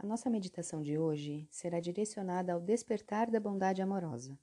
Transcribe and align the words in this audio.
A 0.00 0.06
nossa 0.06 0.30
meditação 0.30 0.80
de 0.80 0.96
hoje 0.96 1.48
será 1.50 1.80
direcionada 1.80 2.52
ao 2.52 2.60
despertar 2.60 3.28
da 3.28 3.40
bondade 3.40 3.82
amorosa. 3.82 4.38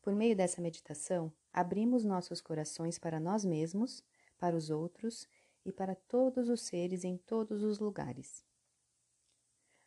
Por 0.00 0.14
meio 0.14 0.34
dessa 0.34 0.62
meditação, 0.62 1.30
abrimos 1.52 2.06
nossos 2.06 2.40
corações 2.40 2.98
para 2.98 3.20
nós 3.20 3.44
mesmos, 3.44 4.02
para 4.38 4.56
os 4.56 4.70
outros 4.70 5.28
e 5.62 5.70
para 5.70 5.94
todos 5.94 6.48
os 6.48 6.62
seres 6.62 7.04
em 7.04 7.18
todos 7.18 7.62
os 7.62 7.78
lugares. 7.78 8.46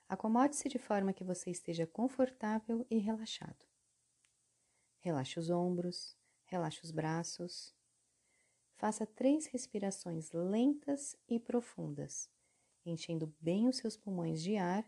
Acomode-se 0.07 0.69
de 0.69 0.77
forma 0.77 1.13
que 1.13 1.23
você 1.23 1.49
esteja 1.49 1.87
confortável 1.87 2.85
e 2.87 2.99
relaxado. 2.99 3.65
Relaxe 4.99 5.39
os 5.39 5.49
ombros, 5.49 6.15
relaxe 6.45 6.83
os 6.83 6.91
braços. 6.91 7.73
Faça 8.75 9.03
três 9.03 9.47
respirações 9.47 10.31
lentas 10.31 11.17
e 11.27 11.39
profundas 11.39 12.29
enchendo 12.85 13.33
bem 13.39 13.67
os 13.67 13.77
seus 13.77 13.97
pulmões 13.97 14.41
de 14.41 14.57
ar 14.57 14.87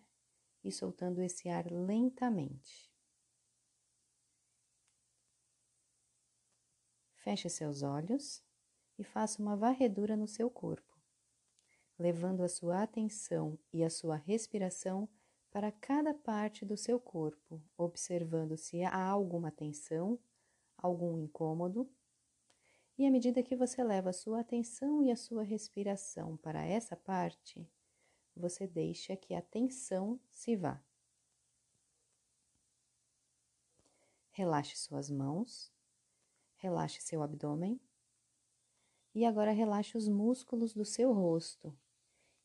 e 0.63 0.71
soltando 0.71 1.21
esse 1.21 1.49
ar 1.49 1.65
lentamente. 1.71 2.91
Feche 7.15 7.49
seus 7.49 7.83
olhos 7.83 8.43
e 8.97 9.03
faça 9.03 9.41
uma 9.41 9.55
varredura 9.55 10.15
no 10.15 10.27
seu 10.27 10.49
corpo, 10.49 10.97
levando 11.97 12.43
a 12.43 12.47
sua 12.47 12.83
atenção 12.83 13.59
e 13.73 13.83
a 13.83 13.89
sua 13.89 14.15
respiração 14.15 15.09
para 15.49 15.71
cada 15.71 16.13
parte 16.13 16.65
do 16.65 16.77
seu 16.77 16.99
corpo, 16.99 17.61
observando 17.77 18.55
se 18.57 18.83
há 18.83 19.03
alguma 19.03 19.51
tensão, 19.51 20.19
algum 20.77 21.17
incômodo. 21.17 21.89
E 22.97 23.05
à 23.05 23.11
medida 23.11 23.43
que 23.43 23.55
você 23.55 23.83
leva 23.83 24.09
a 24.09 24.13
sua 24.13 24.41
atenção 24.41 25.03
e 25.03 25.11
a 25.11 25.15
sua 25.15 25.43
respiração 25.43 26.37
para 26.37 26.63
essa 26.63 26.95
parte, 26.95 27.67
você 28.37 28.67
deixa 28.67 29.15
que 29.15 29.33
a 29.33 29.41
tensão 29.41 30.19
se 30.29 30.55
vá. 30.55 30.81
Relaxe 34.31 34.77
suas 34.77 35.09
mãos, 35.09 35.73
relaxe 36.57 37.01
seu 37.01 37.23
abdômen 37.23 37.81
e 39.13 39.25
agora 39.25 39.51
relaxe 39.51 39.97
os 39.97 40.07
músculos 40.07 40.73
do 40.73 40.85
seu 40.85 41.11
rosto 41.11 41.75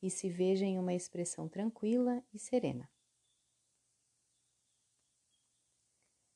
e 0.01 0.11
se 0.11 0.31
veja 0.31 0.65
em 0.65 0.79
uma 0.79 0.95
expressão 0.95 1.49
tranquila 1.49 2.25
e 2.33 2.39
serena. 2.39 2.91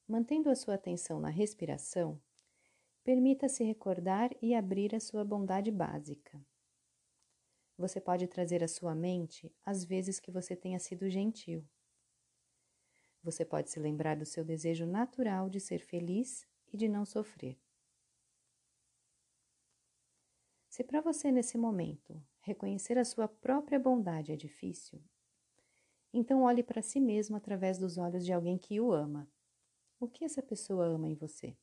Mantendo 0.06 0.50
a 0.50 0.54
sua 0.54 0.74
atenção 0.74 1.18
na 1.18 1.30
respiração, 1.30 2.20
permita-se 3.02 3.64
recordar 3.64 4.30
e 4.40 4.54
abrir 4.54 4.94
a 4.94 5.00
sua 5.00 5.24
bondade 5.24 5.70
básica 5.70 6.44
você 7.76 8.00
pode 8.00 8.26
trazer 8.26 8.64
à 8.64 8.68
sua 8.68 8.94
mente 8.94 9.52
as 9.64 9.84
vezes 9.84 10.18
que 10.18 10.30
você 10.30 10.56
tenha 10.56 10.78
sido 10.78 11.08
gentil. 11.10 11.66
Você 13.22 13.44
pode 13.44 13.70
se 13.70 13.78
lembrar 13.80 14.16
do 14.16 14.24
seu 14.24 14.44
desejo 14.44 14.86
natural 14.86 15.50
de 15.50 15.60
ser 15.60 15.80
feliz 15.80 16.46
e 16.72 16.76
de 16.76 16.88
não 16.88 17.04
sofrer. 17.04 17.58
Se 20.68 20.84
para 20.84 21.00
você 21.00 21.32
nesse 21.32 21.56
momento 21.58 22.22
reconhecer 22.40 22.98
a 22.98 23.04
sua 23.04 23.26
própria 23.26 23.78
bondade 23.78 24.30
é 24.30 24.36
difícil, 24.36 25.02
então 26.12 26.42
olhe 26.42 26.62
para 26.62 26.82
si 26.82 27.00
mesmo 27.00 27.36
através 27.36 27.78
dos 27.78 27.98
olhos 27.98 28.24
de 28.24 28.32
alguém 28.32 28.56
que 28.56 28.80
o 28.80 28.92
ama. 28.92 29.28
O 29.98 30.06
que 30.08 30.24
essa 30.24 30.42
pessoa 30.42 30.86
ama 30.86 31.08
em 31.08 31.14
você? 31.14 31.56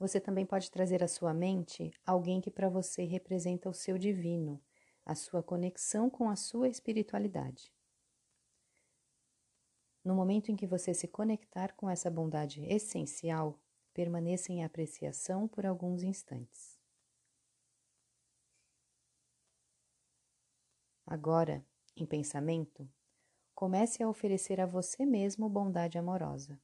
Você 0.00 0.18
também 0.18 0.46
pode 0.46 0.70
trazer 0.70 1.04
à 1.04 1.06
sua 1.06 1.34
mente 1.34 1.92
alguém 2.06 2.40
que 2.40 2.50
para 2.50 2.70
você 2.70 3.04
representa 3.04 3.68
o 3.68 3.74
seu 3.74 3.98
divino, 3.98 4.58
a 5.04 5.14
sua 5.14 5.42
conexão 5.42 6.08
com 6.08 6.30
a 6.30 6.36
sua 6.36 6.70
espiritualidade. 6.70 7.70
No 10.02 10.14
momento 10.14 10.50
em 10.50 10.56
que 10.56 10.66
você 10.66 10.94
se 10.94 11.06
conectar 11.06 11.74
com 11.76 11.90
essa 11.90 12.10
bondade 12.10 12.64
essencial, 12.64 13.60
permaneça 13.92 14.50
em 14.50 14.64
apreciação 14.64 15.46
por 15.46 15.66
alguns 15.66 16.02
instantes. 16.02 16.80
Agora, 21.06 21.62
em 21.94 22.06
pensamento, 22.06 22.88
comece 23.54 24.02
a 24.02 24.08
oferecer 24.08 24.62
a 24.62 24.66
você 24.66 25.04
mesmo 25.04 25.46
bondade 25.46 25.98
amorosa, 25.98 26.58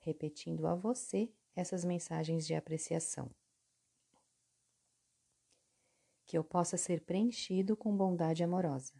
repetindo 0.00 0.66
a 0.66 0.74
você 0.74 1.32
essas 1.54 1.84
mensagens 1.84 2.46
de 2.46 2.54
apreciação. 2.54 3.30
Que 6.24 6.38
eu 6.38 6.44
possa 6.44 6.76
ser 6.76 7.02
preenchido 7.04 7.76
com 7.76 7.94
bondade 7.96 8.42
amorosa. 8.42 8.94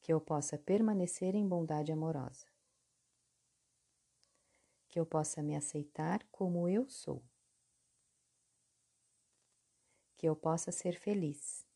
Que 0.00 0.12
eu 0.12 0.20
possa 0.20 0.58
permanecer 0.58 1.34
em 1.34 1.48
bondade 1.48 1.90
amorosa. 1.90 2.46
Que 4.88 5.00
eu 5.00 5.06
possa 5.06 5.42
me 5.42 5.56
aceitar 5.56 6.22
como 6.30 6.68
eu 6.68 6.88
sou. 6.88 7.24
Que 10.16 10.28
eu 10.28 10.36
possa 10.36 10.70
ser 10.70 10.98
feliz. 10.98 11.66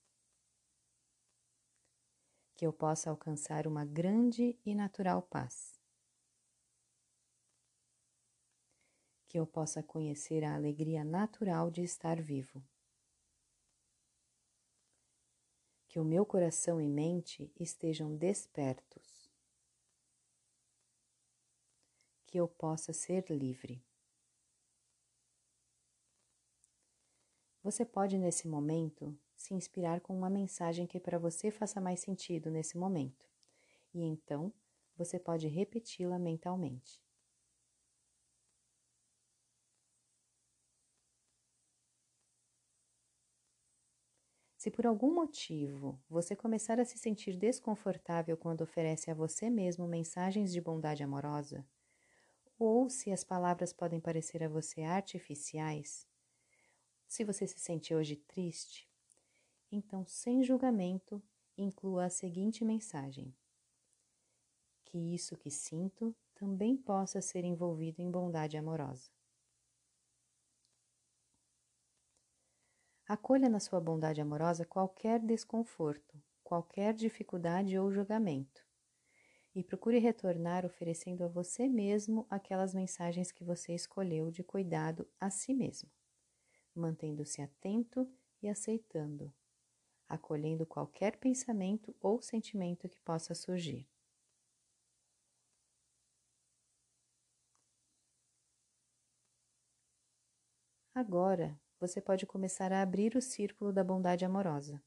Que 2.55 2.67
eu 2.67 2.73
possa 2.73 3.09
alcançar 3.09 3.67
uma 3.67 3.85
grande 3.85 4.59
e 4.67 4.75
natural 4.75 5.23
paz. 5.23 5.78
Que 9.29 9.39
eu 9.39 9.47
possa 9.47 9.83
conhecer 9.83 10.43
a 10.43 10.55
alegria 10.55 11.05
natural 11.05 11.71
de 11.71 11.83
estar 11.83 12.21
vivo. 12.21 12.65
Que 15.87 16.01
o 16.01 16.05
meu 16.05 16.25
coração 16.25 16.81
e 16.81 16.89
mente 16.89 17.53
estejam 17.61 18.17
despertos. 18.17 19.31
Que 22.27 22.41
eu 22.41 22.49
possa 22.49 22.93
ser 22.95 23.31
livre. 23.31 23.85
Você 27.63 27.85
pode, 27.85 28.17
nesse 28.17 28.49
momento, 28.49 29.15
se 29.37 29.53
inspirar 29.53 30.01
com 30.01 30.17
uma 30.17 30.31
mensagem 30.31 30.87
que 30.87 30.99
para 30.99 31.19
você 31.19 31.51
faça 31.51 31.81
mais 31.83 32.01
sentido 32.01 32.51
nesse 32.51 32.79
momento, 32.79 33.29
e 33.93 34.03
então 34.03 34.53
você 34.97 35.19
pode 35.19 35.49
repeti-la 35.49 36.19
mentalmente. 36.19 37.08
Se 44.59 44.73
por 44.73 44.89
algum 44.89 45.15
motivo 45.15 46.03
você 46.11 46.35
começar 46.35 46.81
a 46.81 46.85
se 46.85 46.99
sentir 46.99 47.37
desconfortável 47.37 48.37
quando 48.37 48.63
oferece 48.63 49.09
a 49.09 49.15
você 49.15 49.49
mesmo 49.49 49.87
mensagens 49.87 50.53
de 50.53 50.61
bondade 50.61 51.01
amorosa, 51.01 51.65
ou 52.59 52.91
se 52.91 53.13
as 53.13 53.23
palavras 53.23 53.73
podem 53.73 54.01
parecer 54.01 54.43
a 54.43 54.49
você 54.49 54.83
artificiais, 54.83 56.09
se 57.07 57.23
você 57.23 57.47
se 57.47 57.61
sente 57.61 57.95
hoje 57.95 58.17
triste, 58.17 58.91
então, 59.71 60.05
sem 60.09 60.43
julgamento, 60.43 61.23
inclua 61.57 62.07
a 62.07 62.11
seguinte 62.11 62.65
mensagem: 62.65 63.33
Que 64.87 64.99
isso 65.15 65.37
que 65.37 65.53
sinto 65.53 66.17
também 66.35 66.77
possa 66.77 67.21
ser 67.21 67.45
envolvido 67.45 68.03
em 68.03 68.11
bondade 68.11 68.57
amorosa. 68.57 69.18
Acolha 73.09 73.49
na 73.49 73.59
sua 73.59 73.81
bondade 73.81 74.21
amorosa 74.21 74.65
qualquer 74.65 75.19
desconforto, 75.19 76.23
qualquer 76.45 76.95
dificuldade 76.95 77.77
ou 77.77 77.91
julgamento. 77.91 78.65
E 79.55 79.65
procure 79.65 79.99
retornar 79.99 80.67
oferecendo 80.67 81.25
a 81.25 81.29
você 81.29 81.69
mesmo 81.69 82.27
aquelas 82.31 82.75
mensagens 82.75 83.33
que 83.33 83.45
você 83.45 83.75
escolheu 83.75 84.31
de 84.31 84.45
cuidado 84.45 85.09
a 85.21 85.31
si 85.31 85.55
mesmo, 85.55 85.91
mantendo-se 86.75 87.43
atento 87.43 88.09
e 88.43 88.49
aceitando, 88.49 89.33
acolhendo 90.09 90.67
qualquer 90.67 91.17
pensamento 91.19 91.97
ou 92.01 92.23
sentimento 92.23 92.89
que 92.89 93.01
possa 93.01 93.35
surgir. 93.35 93.89
Agora, 100.95 101.59
você 101.81 102.01
pode 102.01 102.27
começar 102.27 102.73
a 102.73 102.83
abrir 102.83 103.17
o 103.17 103.23
círculo 103.23 103.73
da 103.73 103.85
bondade 103.85 104.25
amorosa. 104.25 104.83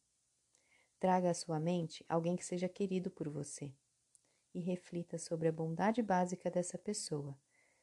Traga 1.00 1.32
à 1.32 1.34
sua 1.34 1.60
mente 1.60 2.06
alguém 2.08 2.36
que 2.36 2.46
seja 2.46 2.68
querido 2.68 3.10
por 3.10 3.30
você 3.30 3.74
e 4.54 4.60
reflita 4.60 5.18
sobre 5.18 5.48
a 5.48 5.52
bondade 5.52 6.02
básica 6.02 6.52
dessa 6.52 6.78
pessoa, 6.78 7.38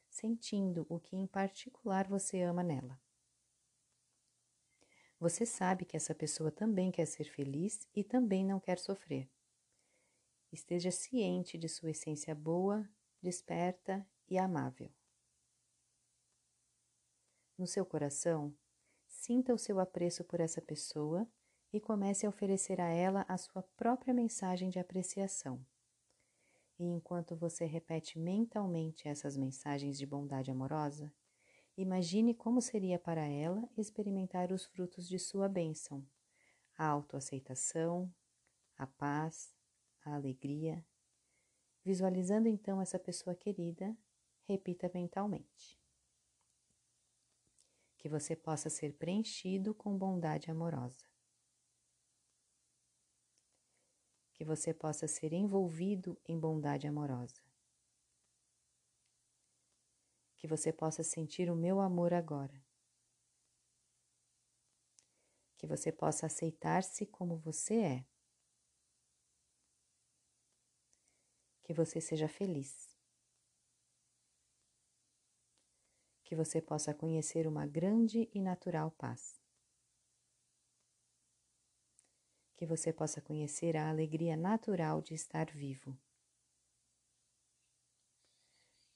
sentindo 0.09 0.85
o 0.87 0.99
que 0.99 1.15
em 1.15 1.25
particular 1.25 2.07
você 2.07 2.41
ama 2.41 2.63
nela. 2.63 2.99
Você 5.19 5.45
sabe 5.45 5.83
que 5.83 5.97
essa 5.97 6.15
pessoa 6.15 6.49
também 6.49 6.91
quer 6.91 7.05
ser 7.05 7.25
feliz 7.25 7.87
e 7.93 8.03
também 8.03 8.45
não 8.45 8.59
quer 8.59 8.79
sofrer. 8.79 9.29
Esteja 10.51 10.91
ciente 10.91 11.57
de 11.57 11.67
sua 11.67 11.91
essência 11.91 12.33
boa, 12.33 12.87
desperta 13.21 14.07
e 14.29 14.37
amável. 14.37 14.89
No 17.57 17.67
seu 17.67 17.85
coração, 17.85 18.55
Sinta 19.19 19.53
o 19.53 19.57
seu 19.57 19.81
apreço 19.81 20.23
por 20.23 20.39
essa 20.39 20.61
pessoa 20.61 21.27
e 21.73 21.79
comece 21.79 22.25
a 22.25 22.29
oferecer 22.29 22.79
a 22.79 22.87
ela 22.87 23.25
a 23.27 23.37
sua 23.37 23.61
própria 23.75 24.13
mensagem 24.13 24.69
de 24.69 24.79
apreciação. 24.79 25.59
E 26.79 26.85
enquanto 26.85 27.35
você 27.35 27.65
repete 27.65 28.17
mentalmente 28.17 29.09
essas 29.09 29.35
mensagens 29.35 29.97
de 29.97 30.05
bondade 30.05 30.49
amorosa, 30.49 31.13
imagine 31.75 32.33
como 32.33 32.61
seria 32.61 32.97
para 32.97 33.27
ela 33.27 33.69
experimentar 33.77 34.53
os 34.53 34.65
frutos 34.65 35.05
de 35.05 35.19
sua 35.19 35.49
bênção, 35.49 36.01
a 36.77 36.87
autoaceitação, 36.87 38.09
a 38.77 38.87
paz, 38.87 39.53
a 40.05 40.15
alegria. 40.15 40.83
Visualizando 41.83 42.47
então 42.47 42.81
essa 42.81 42.97
pessoa 42.97 43.35
querida, 43.35 43.93
repita 44.47 44.89
mentalmente. 44.93 45.78
Que 47.99 48.09
você 48.09 48.35
possa 48.35 48.67
ser 48.67 48.93
preenchido 48.93 49.75
com 49.75 49.95
bondade 49.95 50.49
amorosa. 50.49 51.09
que 54.39 54.45
você 54.45 54.73
possa 54.73 55.05
ser 55.05 55.33
envolvido 55.33 56.17
em 56.25 56.39
bondade 56.39 56.87
amorosa. 56.87 57.43
Que 60.37 60.47
você 60.47 60.71
possa 60.71 61.03
sentir 61.03 61.51
o 61.51 61.57
meu 61.57 61.81
amor 61.81 62.13
agora. 62.13 62.65
Que 65.57 65.67
você 65.67 65.91
possa 65.91 66.27
aceitar-se 66.27 67.05
como 67.05 67.35
você 67.35 67.81
é. 67.81 68.05
Que 71.61 71.73
você 71.73 71.99
seja 71.99 72.29
feliz. 72.29 72.97
Que 76.29 76.35
você 76.35 76.61
possa 76.61 76.93
conhecer 76.93 77.45
uma 77.47 77.65
grande 77.65 78.29
e 78.31 78.39
natural 78.39 78.91
paz. 78.91 79.39
que 82.59 82.65
você 82.65 82.91
possa 82.91 83.21
conhecer 83.21 83.77
a 83.77 83.89
alegria 83.89 84.35
natural 84.35 85.01
de 85.01 85.13
estar 85.13 85.49
vivo. 85.49 85.97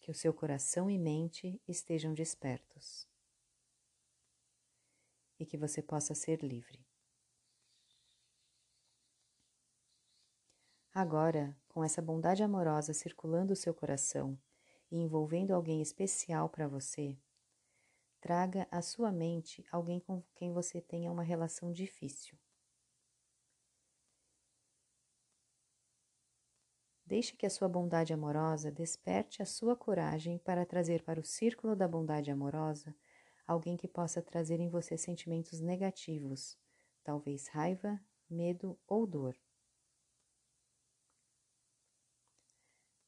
Que 0.02 0.12
o 0.12 0.14
seu 0.14 0.34
coração 0.34 0.92
e 0.92 1.00
mente 1.00 1.62
estejam 1.66 2.14
despertos. 2.14 3.08
E 5.40 5.46
que 5.46 5.58
você 5.58 5.82
possa 5.82 6.14
ser 6.14 6.44
livre. 6.44 6.86
Agora, 10.94 11.58
com 11.70 11.86
essa 11.86 12.02
bondade 12.02 12.44
amorosa 12.44 12.94
circulando 12.94 13.54
o 13.54 13.56
seu 13.56 13.74
coração 13.74 14.38
e 14.94 14.98
envolvendo 14.98 15.56
alguém 15.56 15.81
especial 15.81 16.48
para 16.48 16.68
você, 16.68 17.18
traga 18.22 18.68
à 18.69 18.80
sua 18.80 19.12
mente 19.12 19.66
alguém 19.72 20.00
com 20.00 20.22
quem 20.36 20.54
você 20.54 20.80
tenha 20.80 21.12
uma 21.12 21.24
relação 21.24 21.72
difícil. 21.72 22.38
Deixe 27.07 27.36
que 27.36 27.48
a 27.48 27.50
sua 27.50 27.68
bondade 27.68 28.13
amorosa 28.13 28.72
desperte 28.72 29.42
a 29.42 29.45
sua 29.48 29.75
coragem 29.75 30.38
para 30.38 30.63
trazer 30.63 31.01
para 31.01 31.19
o 31.19 31.24
círculo 31.24 31.75
da 31.75 31.88
bondade 31.88 32.30
amorosa 32.30 32.96
alguém 33.48 33.75
que 33.75 33.88
possa 33.88 34.22
trazer 34.22 34.60
em 34.60 34.69
você 34.69 34.96
sentimentos 34.96 35.60
negativos, 35.60 36.56
talvez 37.04 37.48
raiva, 37.48 38.00
medo 38.30 38.78
ou 38.88 39.07
dor. 39.07 39.36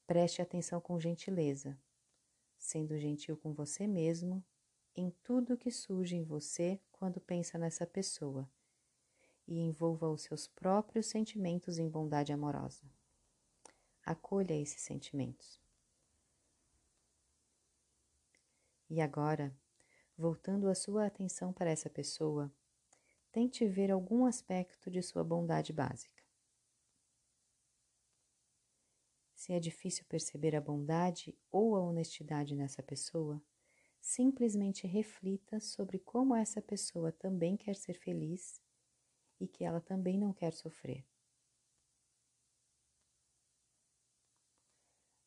Preste 0.06 0.40
atenção 0.40 0.80
com 0.80 1.00
gentileza, 1.00 1.76
sendo 2.56 2.96
gentil 2.96 3.36
com 3.36 3.52
você 3.52 3.86
mesmo 3.86 4.44
em 4.94 5.10
tudo 5.22 5.56
que 5.56 5.70
surge 5.70 6.16
em 6.16 6.22
você 6.22 6.80
quando 6.92 7.20
pensa 7.20 7.58
nessa 7.58 7.86
pessoa 7.86 8.48
e 9.46 9.58
envolva 9.58 10.08
os 10.08 10.22
seus 10.22 10.46
próprios 10.46 11.06
sentimentos 11.06 11.78
em 11.78 11.88
bondade 11.88 12.32
amorosa. 12.32 12.84
Acolha 14.04 14.54
esses 14.54 14.80
sentimentos. 14.80 15.60
E 18.88 19.00
agora, 19.00 19.52
voltando 20.16 20.68
a 20.68 20.74
sua 20.74 21.06
atenção 21.06 21.52
para 21.52 21.70
essa 21.70 21.90
pessoa, 21.90 22.52
tente 23.32 23.66
ver 23.66 23.90
algum 23.90 24.24
aspecto 24.24 24.88
de 24.88 25.02
sua 25.02 25.24
bondade 25.24 25.72
básica. 25.72 26.15
Se 29.46 29.52
é 29.52 29.60
difícil 29.60 30.04
perceber 30.08 30.56
a 30.56 30.60
bondade 30.60 31.32
ou 31.52 31.76
a 31.76 31.80
honestidade 31.80 32.56
nessa 32.56 32.82
pessoa, 32.82 33.40
simplesmente 34.00 34.88
reflita 34.88 35.60
sobre 35.60 36.00
como 36.00 36.34
essa 36.34 36.60
pessoa 36.60 37.12
também 37.12 37.56
quer 37.56 37.76
ser 37.76 37.94
feliz 37.94 38.60
e 39.38 39.46
que 39.46 39.62
ela 39.62 39.80
também 39.80 40.18
não 40.18 40.32
quer 40.32 40.52
sofrer. 40.52 41.06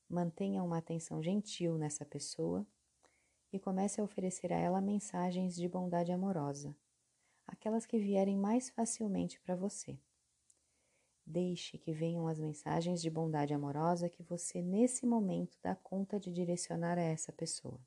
Mantenha 0.10 0.64
uma 0.64 0.80
atenção 0.80 1.24
gentil 1.24 1.78
nessa 1.78 2.04
pessoa 2.04 2.68
e 3.54 3.58
comece 3.58 4.02
a 4.02 4.04
oferecer 4.04 4.52
a 4.52 4.58
ela 4.60 4.82
mensagens 4.82 5.56
de 5.56 5.66
bondade 5.70 6.12
amorosa, 6.12 6.76
aquelas 7.48 7.86
que 7.86 7.98
vierem 7.98 8.38
mais 8.38 8.70
facilmente 8.70 9.40
para 9.40 9.56
você. 9.56 9.98
Deixe 11.30 11.78
que 11.78 11.94
venham 11.94 12.28
as 12.28 12.38
mensagens 12.38 13.02
de 13.02 13.10
bondade 13.10 13.54
amorosa 13.54 14.10
que 14.10 14.22
você, 14.22 14.62
nesse 14.62 15.06
momento, 15.06 15.58
dá 15.64 15.74
conta 15.74 16.20
de 16.20 16.30
direcionar 16.30 16.98
a 16.98 17.02
essa 17.02 17.32
pessoa. 17.32 17.80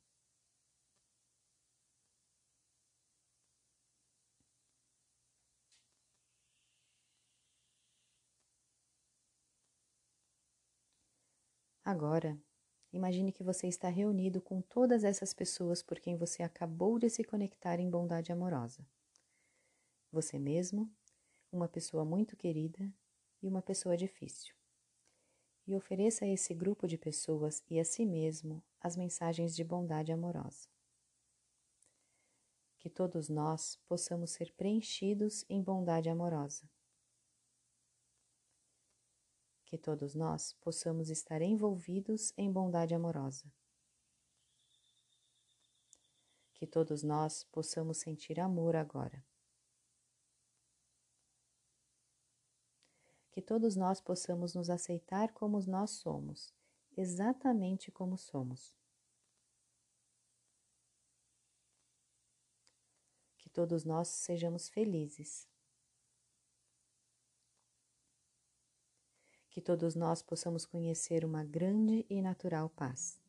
Agora, 11.85 12.37
imagine 12.91 13.31
que 13.31 13.41
você 13.41 13.67
está 13.67 13.87
reunido 13.87 14.41
com 14.41 14.61
todas 14.61 15.05
essas 15.05 15.33
pessoas 15.33 15.81
por 15.81 15.97
quem 15.99 16.17
você 16.17 16.43
acabou 16.43 16.99
de 16.99 17.09
se 17.09 17.23
conectar 17.23 17.79
em 17.79 17.89
bondade 17.89 18.33
amorosa. 18.33 18.85
Você 20.13 20.39
mesmo, 20.39 20.89
uma 21.51 21.67
pessoa 21.67 22.05
muito 22.05 22.37
querida 22.37 22.91
e 23.43 23.47
uma 23.47 23.61
pessoa 23.61 23.95
difícil. 23.95 24.55
E 25.67 25.75
ofereça 25.75 26.25
a 26.25 26.27
esse 26.27 26.55
grupo 26.55 26.87
de 26.87 26.97
pessoas 26.97 27.63
e 27.69 27.79
a 27.79 27.85
si 27.85 28.03
mesmo 28.05 28.63
as 28.81 28.97
mensagens 28.97 29.55
de 29.55 29.63
bondade 29.63 30.11
amorosa. 30.11 30.67
Que 32.79 32.89
todos 32.89 33.29
nós 33.29 33.77
possamos 33.85 34.31
ser 34.31 34.51
preenchidos 34.53 35.45
em 35.47 35.61
bondade 35.61 36.09
amorosa 36.09 36.67
que 39.73 39.77
todos 39.79 40.13
nós 40.13 40.53
possamos 40.61 41.09
estar 41.09 41.41
envolvidos 41.41 42.31
em 42.37 42.51
bondade 42.51 42.93
amorosa. 42.93 43.51
Que 46.53 46.67
todos 46.67 47.01
nós 47.01 47.43
possamos 47.45 47.97
sentir 47.97 48.39
amor 48.39 48.75
agora. 48.75 49.25
Que 53.33 53.41
todos 53.41 53.75
nós 53.75 53.99
possamos 53.99 54.55
nos 54.55 54.69
aceitar 54.69 55.33
como 55.33 55.59
nós 55.67 55.91
somos, 55.91 56.53
exatamente 56.95 57.91
como 57.91 58.17
somos. 58.17 58.77
Que 63.37 63.49
todos 63.49 63.83
nós 63.83 64.07
sejamos 64.07 64.69
felizes. 64.69 65.51
que 69.53 69.61
todos 69.61 69.93
nós 69.93 70.23
possamos 70.23 70.65
conhecer 70.65 71.23
uma 71.23 71.43
grande 71.43 72.03
e 72.09 72.23
natural 72.23 72.71
paz. 72.71 73.21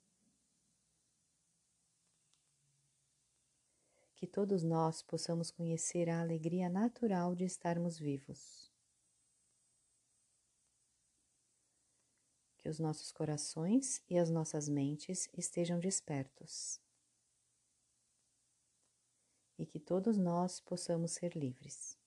Que 4.16 4.26
todos 4.26 4.62
nós 4.62 5.02
possamos 5.02 5.50
conhecer 5.50 6.08
a 6.08 6.22
alegria 6.22 6.70
natural 6.70 7.34
de 7.34 7.44
estarmos 7.44 7.98
vivos. 7.98 8.73
Que 12.64 12.70
os 12.70 12.78
nossos 12.78 13.12
corações 13.12 14.02
e 14.08 14.16
as 14.16 14.30
nossas 14.30 14.70
mentes 14.70 15.28
estejam 15.36 15.78
despertos. 15.78 16.80
E 19.58 19.66
que 19.66 19.78
todos 19.78 20.16
nós 20.16 20.60
possamos 20.60 21.10
ser 21.10 21.36
livres. 21.36 21.98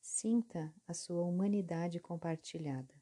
Sinta 0.00 0.74
a 0.86 0.94
sua 0.94 1.22
humanidade 1.22 2.00
compartilhada. 2.00 2.94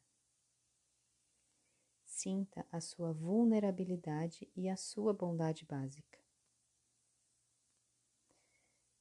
Sinta 2.03 2.67
a 2.69 2.81
sua 2.81 3.13
vulnerabilidade 3.13 4.51
e 4.53 4.67
a 4.67 4.75
sua 4.75 5.13
bondade 5.13 5.63
básica. 5.63 6.26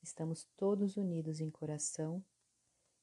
Estamos 0.06 0.44
todos 0.56 0.96
unidos 0.96 1.40
em 1.40 1.50
coração, 1.50 2.24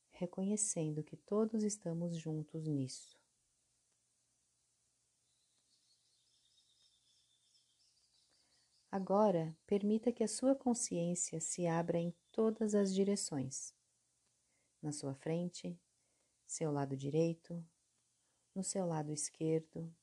reconhecendo 0.10 1.04
que 1.04 1.18
todos 1.18 1.62
estamos 1.62 2.16
juntos 2.16 2.66
nisso. 2.66 3.20
Agora, 8.90 9.54
permita 9.68 10.14
que 10.14 10.24
a 10.24 10.30
sua 10.30 10.56
consciência 10.56 11.42
se 11.42 11.68
abra 11.68 12.00
em 12.00 12.16
todas 12.32 12.74
as 12.74 12.94
direções. 12.94 13.76
Na 14.82 14.94
sua 14.94 15.14
frente, 15.14 15.78
seu 16.48 16.72
lado 16.72 16.96
direito, 16.96 17.62
no 18.56 18.64
seu 18.64 18.86
lado 18.86 19.12
esquerdo, 19.12 19.94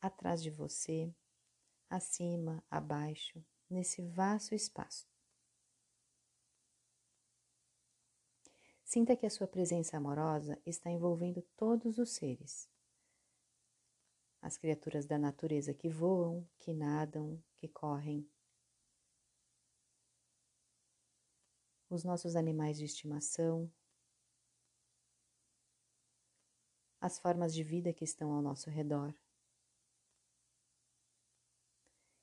atrás 0.00 0.42
de 0.42 0.48
você, 0.48 1.14
acima, 1.90 2.64
abaixo, 2.70 3.44
nesse 3.68 4.00
vasto 4.00 4.54
espaço. 4.54 5.17
Sinta 8.88 9.14
que 9.14 9.26
a 9.26 9.30
sua 9.30 9.46
presença 9.46 9.98
amorosa 9.98 10.58
está 10.64 10.90
envolvendo 10.90 11.42
todos 11.58 11.98
os 11.98 12.08
seres 12.08 12.66
as 14.40 14.56
criaturas 14.56 15.04
da 15.04 15.18
natureza 15.18 15.74
que 15.74 15.90
voam, 15.90 16.48
que 16.58 16.72
nadam, 16.72 17.38
que 17.56 17.68
correm, 17.68 18.26
os 21.90 22.02
nossos 22.02 22.34
animais 22.34 22.78
de 22.78 22.86
estimação, 22.86 23.70
as 26.98 27.18
formas 27.18 27.52
de 27.52 27.62
vida 27.62 27.92
que 27.92 28.04
estão 28.04 28.32
ao 28.32 28.40
nosso 28.40 28.70
redor. 28.70 29.14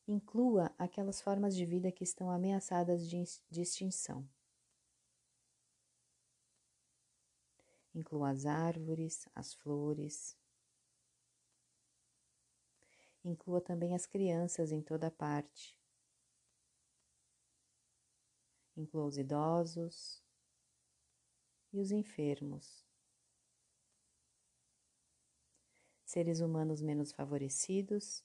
Inclua 0.08 0.74
aquelas 0.80 1.22
formas 1.22 1.56
de 1.56 1.64
vida 1.64 1.92
que 1.92 2.04
estão 2.04 2.32
ameaçadas 2.32 3.08
de, 3.08 3.24
extinção. 3.62 4.28
Inclua 7.96 8.30
as 8.30 8.46
árvores, 8.46 9.28
as 9.34 9.56
flores, 9.56 10.38
Inclua 13.26 13.60
também 13.60 13.96
as 13.96 14.06
crianças 14.06 14.72
em 14.72 14.84
toda 14.84 15.10
parte. 15.10 15.76
Inclua 18.78 19.06
os 19.06 19.18
idosos 19.18 20.24
e 21.74 21.80
os 21.80 21.92
enfermos. 21.92 22.86
Seres 26.06 26.40
humanos 26.40 26.84
menos 26.84 27.12
favorecidos 27.12 28.24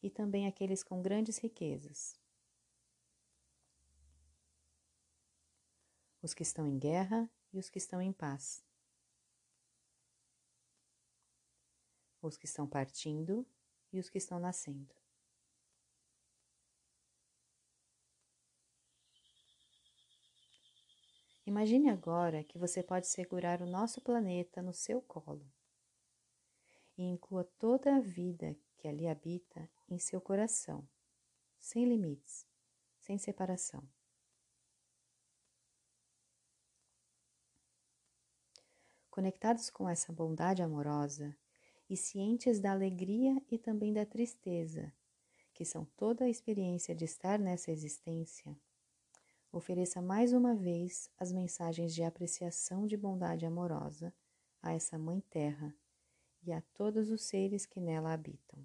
e 0.00 0.08
também 0.08 0.46
aqueles 0.46 0.84
com 0.84 1.02
grandes 1.02 1.38
riquezas. 1.38 2.16
Os 6.22 6.32
que 6.34 6.44
estão 6.44 6.68
em 6.68 6.78
guerra 6.78 7.28
e 7.52 7.58
os 7.58 7.68
que 7.68 7.78
estão 7.78 8.00
em 8.00 8.12
paz. 8.12 8.62
Os 12.20 12.36
que 12.36 12.46
estão 12.46 12.66
partindo 12.66 13.46
e 13.92 13.98
os 13.98 14.08
que 14.10 14.18
estão 14.18 14.38
nascendo. 14.38 14.94
Imagine 21.46 21.88
agora 21.88 22.44
que 22.44 22.58
você 22.58 22.82
pode 22.82 23.06
segurar 23.06 23.62
o 23.62 23.66
nosso 23.66 24.02
planeta 24.02 24.60
no 24.60 24.74
seu 24.74 25.00
colo 25.00 25.50
e 26.98 27.02
inclua 27.02 27.44
toda 27.58 27.96
a 27.96 28.00
vida 28.00 28.54
que 28.76 28.86
ali 28.86 29.08
habita 29.08 29.66
em 29.88 29.98
seu 29.98 30.20
coração, 30.20 30.86
sem 31.58 31.88
limites, 31.88 32.46
sem 33.00 33.16
separação. 33.16 33.82
Conectados 39.18 39.68
com 39.68 39.88
essa 39.88 40.12
bondade 40.12 40.62
amorosa, 40.62 41.36
e 41.90 41.96
cientes 41.96 42.60
da 42.60 42.70
alegria 42.70 43.42
e 43.50 43.58
também 43.58 43.92
da 43.92 44.06
tristeza, 44.06 44.92
que 45.52 45.64
são 45.64 45.84
toda 45.96 46.24
a 46.24 46.28
experiência 46.28 46.94
de 46.94 47.04
estar 47.04 47.36
nessa 47.36 47.72
existência, 47.72 48.56
ofereça 49.50 50.00
mais 50.00 50.32
uma 50.32 50.54
vez 50.54 51.10
as 51.18 51.32
mensagens 51.32 51.92
de 51.92 52.04
apreciação 52.04 52.86
de 52.86 52.96
bondade 52.96 53.44
amorosa 53.44 54.14
a 54.62 54.72
essa 54.72 54.96
Mãe 54.96 55.20
Terra 55.28 55.74
e 56.40 56.52
a 56.52 56.62
todos 56.72 57.10
os 57.10 57.22
seres 57.22 57.66
que 57.66 57.80
nela 57.80 58.12
habitam. 58.12 58.64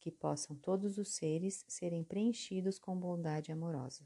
Que 0.00 0.10
possam 0.10 0.56
todos 0.56 0.98
os 0.98 1.14
seres 1.14 1.64
serem 1.68 2.02
preenchidos 2.02 2.80
com 2.80 2.98
bondade 2.98 3.52
amorosa. 3.52 4.04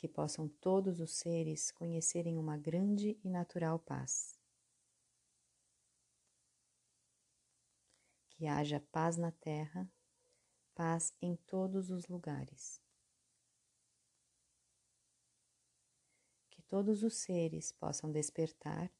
Que 0.00 0.08
possam 0.08 0.48
todos 0.48 0.98
os 0.98 1.12
seres 1.12 1.70
conhecerem 1.70 2.38
uma 2.38 2.56
grande 2.56 3.20
e 3.22 3.28
natural 3.28 3.78
paz. 3.78 4.34
Que 8.30 8.46
haja 8.46 8.80
paz 8.80 9.18
na 9.18 9.30
terra, 9.30 9.86
paz 10.74 11.14
em 11.20 11.36
todos 11.36 11.90
os 11.90 12.08
lugares. 12.08 12.80
Que 16.48 16.62
todos 16.62 17.02
os 17.02 17.16
seres 17.16 17.70
possam 17.70 18.10
despertar 18.10 18.90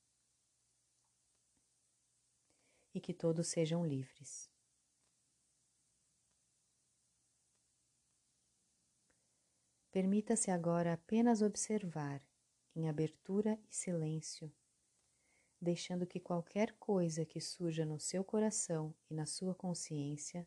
e 2.92 3.00
que 3.00 3.14
todos 3.14 3.48
sejam 3.48 3.86
livres. 3.86 4.49
Permita-se 9.90 10.50
agora 10.50 10.92
apenas 10.92 11.42
observar, 11.42 12.22
em 12.76 12.88
abertura 12.88 13.58
e 13.68 13.74
silêncio, 13.74 14.52
deixando 15.60 16.06
que 16.06 16.20
qualquer 16.20 16.72
coisa 16.78 17.26
que 17.26 17.40
surja 17.40 17.84
no 17.84 17.98
seu 17.98 18.22
coração 18.22 18.94
e 19.10 19.14
na 19.14 19.26
sua 19.26 19.54
consciência 19.54 20.46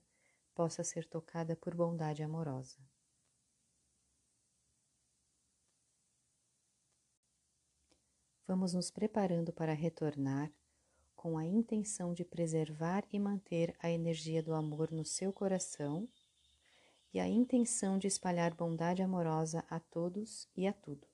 possa 0.56 0.84
ser 0.84 1.06
tocada 1.06 1.56
por 1.58 1.76
bondade 1.76 2.24
amorosa. 2.24 2.78
Vamos 8.48 8.74
nos 8.74 8.90
preparando 8.90 9.52
para 9.52 9.74
retornar 9.74 10.52
com 11.16 11.38
a 11.38 11.46
intenção 11.46 12.14
de 12.14 12.24
preservar 12.24 13.04
e 13.12 13.20
manter 13.20 13.76
a 13.80 13.90
energia 13.90 14.44
do 14.44 14.54
amor 14.54 14.92
no 14.92 15.04
seu 15.04 15.34
coração 15.34 16.08
e 17.14 17.20
a 17.20 17.28
intenção 17.28 17.98
de 18.00 18.08
espalhar 18.08 18.56
bondade 18.56 19.04
amorosa 19.04 19.64
a 19.70 19.80
todos 19.80 20.50
e 20.56 20.66
a 20.66 20.74
tudo. 20.74 21.08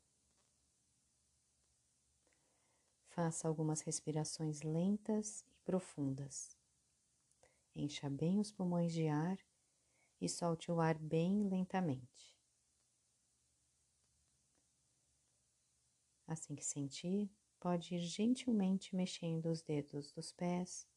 Faça 3.09 3.47
algumas 3.47 3.81
respirações 3.81 4.61
lentas 4.61 5.41
e 5.41 5.55
profundas. 5.65 6.57
Encha 7.75 8.09
bem 8.09 8.39
os 8.39 8.49
pulmões 8.51 8.93
de 8.93 9.07
ar 9.07 9.37
e 10.21 10.29
solte 10.29 10.71
o 10.71 10.79
ar 10.79 10.97
bem 10.97 11.43
lentamente. 11.43 12.39
Assim 16.25 16.55
que 16.55 16.63
sentir, 16.63 17.29
pode 17.59 17.95
ir 17.95 17.99
gentilmente 17.99 18.95
mexendo 18.95 19.47
os 19.47 19.61
dedos 19.61 20.11
dos 20.11 20.31
pés, 20.31 20.87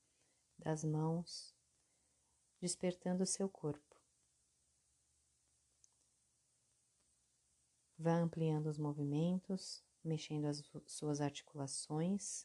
das 0.59 0.85
mãos, 0.85 1.57
despertando 2.61 3.25
o 3.25 3.27
seu 3.27 3.49
corpo. 3.49 3.92
Vá 8.03 8.15
ampliando 8.15 8.67
os 8.67 8.79
movimentos, 8.79 9.81
mexendo 10.03 10.47
as 10.47 10.61
suas 10.87 11.21
articulações 11.21 12.45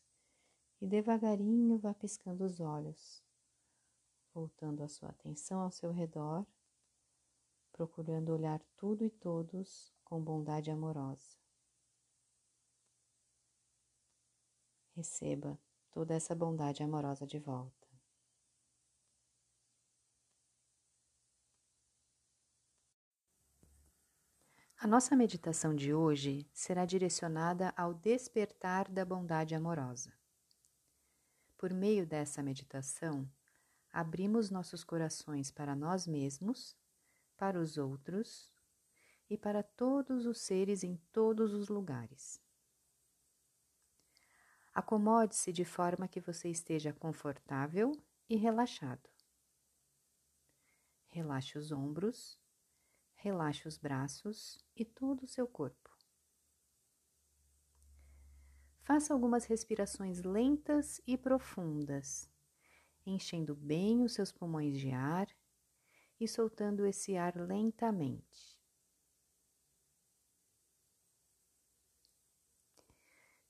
e 0.80 0.86
devagarinho 0.86 1.80
vá 1.80 1.96
piscando 1.96 2.46
os 2.46 2.60
olhos, 2.60 3.24
voltando 4.36 4.84
a 4.84 4.88
sua 4.88 5.10
atenção 5.10 5.62
ao 5.62 5.72
seu 5.72 5.92
redor, 5.92 6.46
procurando 7.72 8.32
olhar 8.32 8.62
tudo 8.76 9.04
e 9.04 9.10
todos 9.10 9.92
com 10.06 10.22
bondade 10.22 10.70
amorosa. 10.70 11.36
Receba 14.96 15.58
toda 15.90 16.14
essa 16.14 16.36
bondade 16.36 16.84
amorosa 16.84 17.26
de 17.26 17.40
volta. 17.40 17.77
A 24.80 24.86
nossa 24.86 25.16
meditação 25.16 25.74
de 25.74 25.92
hoje 25.92 26.48
será 26.54 26.86
direcionada 26.86 27.74
ao 27.76 27.96
despertar 27.96 28.88
da 28.88 29.04
bondade 29.04 29.56
amorosa. 29.56 30.14
Por 31.58 31.74
meio 31.74 32.06
dessa 32.06 32.44
meditação, 32.44 33.28
abrimos 33.92 34.52
nossos 34.52 34.84
corações 34.84 35.50
para 35.50 35.76
nós 35.76 36.06
mesmos, 36.06 36.78
para 37.36 37.60
os 37.60 37.80
outros 37.80 38.54
e 39.28 39.36
para 39.36 39.64
todos 39.64 40.28
os 40.28 40.42
seres 40.42 40.84
em 40.84 40.96
todos 41.12 41.56
os 41.56 41.70
lugares. 41.70 42.40
Acomode-se 44.76 45.52
de 45.52 45.66
forma 45.66 46.08
que 46.08 46.22
você 46.22 46.50
esteja 46.50 46.94
confortável 46.94 48.00
e 48.30 48.36
relaxado. 48.36 49.10
Relaxe 51.08 51.58
os 51.58 51.72
ombros 51.72 52.40
Relaxe 53.18 53.68
os 53.68 53.78
braços 53.78 54.60
e 54.76 54.86
todo 54.86 55.24
o 55.24 55.28
seu 55.28 55.48
corpo. 55.48 55.90
Faça 58.84 59.14
algumas 59.14 59.44
respirações 59.46 60.24
lentas 60.24 61.02
e 61.06 61.18
profundas, 61.18 62.30
enchendo 63.06 63.56
bem 63.56 64.04
os 64.04 64.14
seus 64.14 64.32
pulmões 64.32 64.80
de 64.80 64.92
ar 64.92 65.28
e 66.20 66.28
soltando 66.28 66.86
esse 66.86 67.18
ar 67.18 67.36
lentamente. 67.36 68.58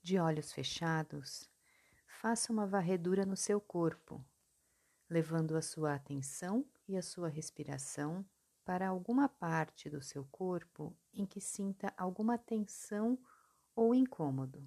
De 0.02 0.18
olhos 0.18 0.50
fechados, 0.50 1.48
faça 2.06 2.50
uma 2.50 2.66
varredura 2.66 3.26
no 3.26 3.36
seu 3.36 3.60
corpo, 3.60 4.24
levando 5.08 5.56
a 5.56 5.62
sua 5.62 5.94
atenção 5.94 6.66
e 6.88 6.96
a 6.96 7.02
sua 7.02 7.28
respiração 7.28 8.26
para 8.68 8.88
alguma 8.88 9.30
parte 9.30 9.88
do 9.88 10.02
seu 10.02 10.26
corpo 10.26 10.94
em 11.14 11.24
que 11.24 11.40
sinta 11.40 11.90
alguma 11.96 12.36
tensão 12.36 13.18
ou 13.74 13.94
incômodo. 13.94 14.62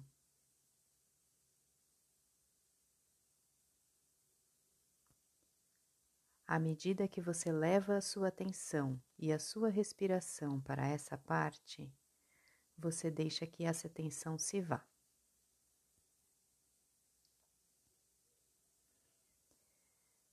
À 6.44 6.58
medida 6.58 7.06
que 7.06 7.20
você 7.20 7.52
leva 7.52 7.96
a 7.96 8.00
sua 8.00 8.26
atenção 8.26 9.00
e 9.16 9.32
a 9.32 9.38
sua 9.38 9.68
respiração 9.68 10.60
para 10.60 10.84
essa 10.84 11.16
parte, 11.16 11.88
você 12.76 13.08
deixa 13.08 13.46
que 13.46 13.62
essa 13.62 13.88
tensão 13.88 14.36
se 14.36 14.60
vá. 14.60 14.84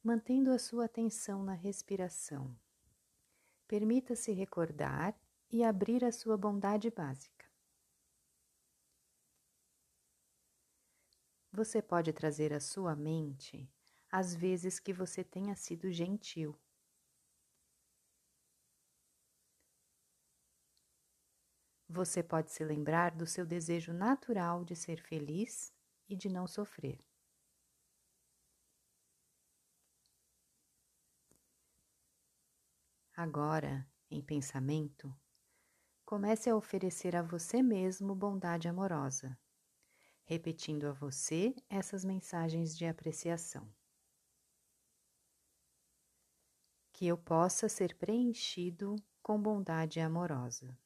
Mantendo 0.03 0.49
a 0.49 0.57
sua 0.57 0.85
atenção 0.85 1.43
na 1.43 1.53
respiração, 1.53 2.57
permita-se 3.69 4.31
recordar 4.31 5.15
e 5.51 5.63
abrir 5.63 6.03
a 6.03 6.11
sua 6.11 6.35
bondade 6.35 6.89
básica. 6.89 7.45
Você 11.51 11.79
pode 11.79 12.11
trazer 12.11 12.51
à 12.51 12.59
sua 12.59 12.95
mente 12.95 13.71
as 14.11 14.33
vezes 14.33 14.79
que 14.79 14.91
você 14.91 15.23
tenha 15.23 15.55
sido 15.55 15.91
gentil. 15.91 16.59
Você 21.87 22.23
pode 22.23 22.51
se 22.51 22.63
lembrar 22.63 23.15
do 23.15 23.27
seu 23.27 23.45
desejo 23.45 23.93
natural 23.93 24.65
de 24.65 24.75
ser 24.75 24.99
feliz 24.99 25.71
e 26.07 26.15
de 26.15 26.27
não 26.27 26.47
sofrer. 26.47 27.08
Agora, 33.21 33.85
em 34.09 34.21
pensamento, 34.21 35.13
comece 36.05 36.49
a 36.49 36.55
oferecer 36.55 37.17
a 37.17 37.21
você 37.21 37.61
mesmo 37.61 38.15
bondade 38.15 38.69
amorosa, 38.69 39.37
repetindo 40.23 40.85
a 40.85 40.93
você 40.93 41.53
essas 41.69 42.05
mensagens 42.05 42.77
de 42.77 42.85
apreciação. 42.85 43.69
que 46.93 47.07
eu 47.07 47.17
possa 47.17 47.67
ser 47.67 47.93
preenchido 47.95 48.95
com 49.21 49.37
bondade 49.41 49.99
amorosa. 49.99 50.77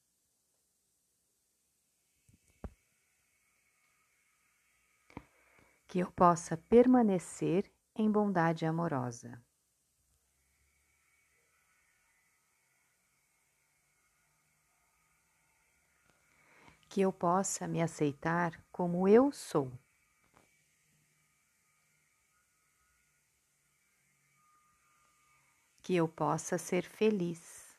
Que 5.86 6.00
eu 6.00 6.10
possa 6.10 6.56
permanecer 6.56 7.72
em 7.94 8.10
bondade 8.10 8.66
amorosa. 8.66 9.43
Que 16.94 17.00
eu 17.00 17.12
possa 17.12 17.66
me 17.66 17.82
aceitar 17.82 18.52
como 18.70 19.08
eu 19.08 19.32
sou. 19.32 19.68
que 25.82 25.96
eu 25.96 26.06
possa 26.06 26.56
ser 26.56 26.84
feliz. 26.84 27.76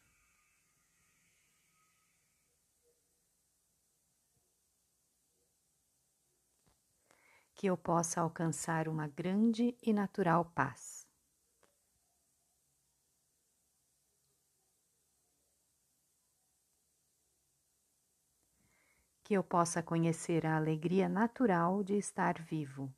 Que 7.55 7.67
eu 7.67 7.77
possa 7.77 8.19
alcançar 8.19 8.89
uma 8.89 9.07
grande 9.07 9.75
e 9.81 9.93
natural 9.93 10.43
paz. 10.53 11.04
Que 19.25 19.33
eu 19.33 19.43
possa 19.43 19.83
conhecer 19.83 20.45
a 20.45 20.55
alegria 20.55 21.09
natural 21.09 21.83
de 21.83 21.97
estar 21.97 22.41
vivo. 22.41 22.89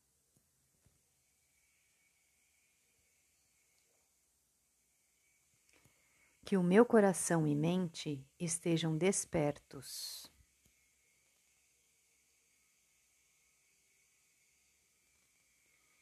que 6.45 6.55
o 6.55 6.63
meu 6.63 6.85
coração 6.85 7.45
e 7.45 7.53
mente 7.53 8.25
estejam 8.39 8.97
despertos. 8.97 10.31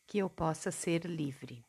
Que 0.05 0.19
eu 0.19 0.29
possa 0.29 0.71
ser 0.71 1.03
livre. 1.03 1.65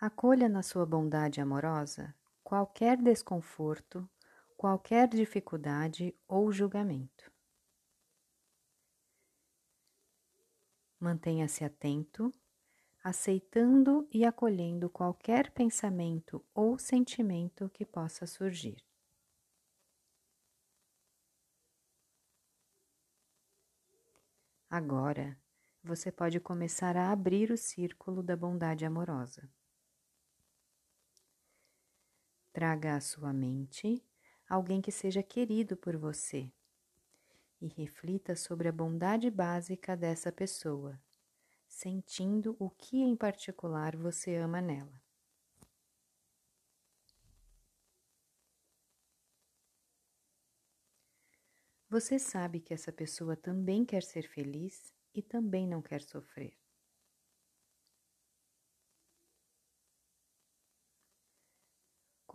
Acolha 0.00 0.48
na 0.48 0.62
sua 0.62 0.86
bondade 0.86 1.40
amorosa 1.40 2.14
qualquer 2.44 2.96
desconforto, 3.02 4.08
qualquer 4.56 5.08
dificuldade 5.08 6.14
ou 6.26 6.50
julgamento. 6.50 7.30
Mantenha-se 10.98 11.64
atento 11.64 12.32
aceitando 13.06 14.08
e 14.12 14.24
acolhendo 14.24 14.90
qualquer 14.90 15.52
pensamento 15.52 16.44
ou 16.52 16.76
sentimento 16.76 17.68
que 17.68 17.86
possa 17.86 18.26
surgir. 18.26 18.84
Agora, 24.68 25.38
você 25.84 26.10
pode 26.10 26.40
começar 26.40 26.96
a 26.96 27.12
abrir 27.12 27.52
o 27.52 27.56
círculo 27.56 28.24
da 28.24 28.36
bondade 28.36 28.84
amorosa. 28.84 29.48
Traga 32.52 32.96
à 32.96 33.00
sua 33.00 33.32
mente 33.32 34.04
alguém 34.48 34.80
que 34.80 34.92
seja 34.92 35.22
querido 35.22 35.76
por 35.76 35.96
você 35.96 36.50
e 37.60 37.68
reflita 37.68 38.34
sobre 38.36 38.68
a 38.68 38.72
bondade 38.72 39.30
básica 39.30 39.96
dessa 39.96 40.30
pessoa 40.32 40.98
sentindo 41.68 42.56
o 42.58 42.70
que 42.70 42.98
em 42.98 43.14
particular 43.14 43.96
você 43.96 44.36
ama 44.36 44.60
nela. 44.60 45.02
Você 51.88 52.18
sabe 52.18 52.60
que 52.60 52.74
essa 52.74 52.92
pessoa 52.92 53.36
também 53.36 53.84
quer 53.84 54.02
ser 54.02 54.28
feliz 54.28 54.92
e 55.14 55.22
também 55.22 55.66
não 55.66 55.82
quer 55.82 56.02
sofrer. 56.02 56.56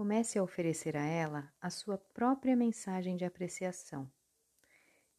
Comece 0.01 0.39
a 0.39 0.43
oferecer 0.43 0.97
a 0.97 1.05
ela 1.05 1.53
a 1.61 1.69
sua 1.69 1.95
própria 1.95 2.55
mensagem 2.55 3.15
de 3.15 3.23
apreciação 3.23 4.11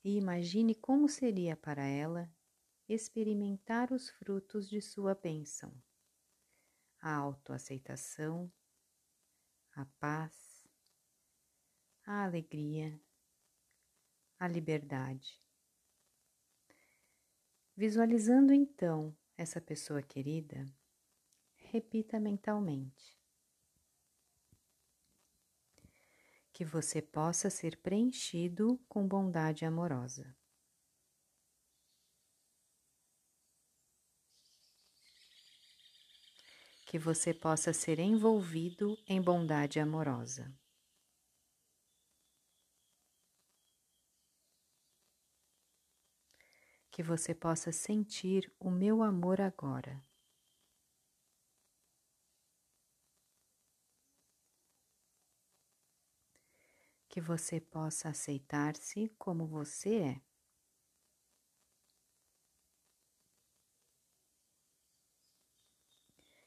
e 0.03 0.17
imagine 0.17 0.75
como 0.75 1.09
seria 1.09 1.57
para 1.57 1.87
ela 1.87 2.29
experimentar 2.89 3.93
os 3.93 4.11
frutos 4.11 4.69
de 4.69 4.83
sua 4.83 5.15
bênção, 5.15 5.73
a 7.01 7.15
autoaceitação, 7.15 8.53
a 9.71 9.85
paz, 10.01 10.67
a 12.05 12.25
alegria, 12.25 13.01
a 14.37 14.49
liberdade. 14.49 15.41
Visualizando 17.77 18.53
então 18.53 19.17
essa 19.37 19.61
pessoa 19.61 20.03
querida, 20.03 20.67
repita 21.55 22.19
mentalmente. 22.19 23.22
Que 26.53 26.65
você 26.65 27.01
possa 27.03 27.51
ser 27.51 27.77
preenchido 27.79 28.79
com 28.89 29.07
bondade 29.07 29.65
amorosa. 29.65 30.37
que 36.93 36.99
você 36.99 37.33
possa 37.33 37.73
ser 37.73 37.99
envolvido 37.99 38.99
em 39.09 39.19
bondade 39.19 39.81
amorosa. 39.81 40.55
Que 46.91 47.03
você 47.03 47.35
possa 47.35 47.73
sentir 47.73 48.53
o 48.61 48.71
meu 48.71 49.03
amor 49.03 49.41
agora. 49.41 50.05
Que 57.13 57.21
você 57.21 57.61
possa 57.61 58.09
aceitar-se 58.09 59.11
como 59.19 59.47
você 59.47 59.97
é. 59.97 60.21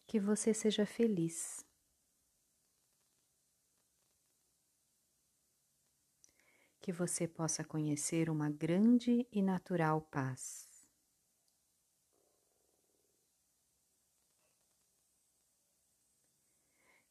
Que 0.07 0.19
você 0.19 0.55
seja 0.55 0.83
feliz. 0.83 1.63
Que 6.81 6.91
você 6.91 7.27
possa 7.27 7.63
conhecer 7.63 8.29
uma 8.29 8.49
grande 8.49 9.27
e 9.31 9.41
natural 9.41 10.01
paz. 10.01 10.74